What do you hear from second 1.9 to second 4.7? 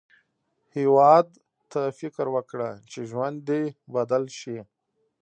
فکر وکړه، چې ژوند دې بدل شي